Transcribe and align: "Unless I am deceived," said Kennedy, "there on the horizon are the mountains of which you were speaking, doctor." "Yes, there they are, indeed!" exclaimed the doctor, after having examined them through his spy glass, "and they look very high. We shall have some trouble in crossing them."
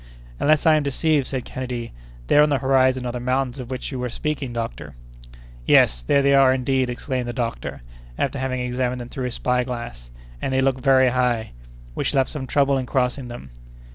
"Unless 0.39 0.65
I 0.65 0.77
am 0.77 0.81
deceived," 0.81 1.27
said 1.27 1.45
Kennedy, 1.45 1.91
"there 2.25 2.41
on 2.41 2.49
the 2.49 2.57
horizon 2.57 3.05
are 3.05 3.11
the 3.11 3.19
mountains 3.19 3.59
of 3.59 3.69
which 3.69 3.91
you 3.91 3.99
were 3.99 4.09
speaking, 4.09 4.51
doctor." 4.51 4.95
"Yes, 5.63 6.01
there 6.01 6.23
they 6.23 6.33
are, 6.33 6.51
indeed!" 6.51 6.89
exclaimed 6.89 7.27
the 7.27 7.33
doctor, 7.33 7.83
after 8.17 8.39
having 8.39 8.61
examined 8.61 8.99
them 8.99 9.09
through 9.09 9.25
his 9.25 9.35
spy 9.35 9.63
glass, 9.63 10.09
"and 10.41 10.51
they 10.51 10.61
look 10.61 10.79
very 10.81 11.09
high. 11.09 11.51
We 11.93 12.03
shall 12.03 12.17
have 12.17 12.29
some 12.29 12.47
trouble 12.47 12.79
in 12.79 12.87
crossing 12.87 13.27
them." 13.27 13.51